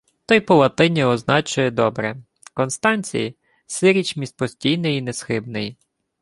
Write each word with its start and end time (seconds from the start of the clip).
—То 0.25 0.35
й 0.35 0.39
по-латині 0.39 1.03
означує 1.03 1.71
добре: 1.71 2.17
Констанцій— 2.53 3.35
сиріч 3.67 4.15
між 4.17 4.31
постійний 4.31 4.97
і 4.97 5.01
несхибний. 5.01 5.77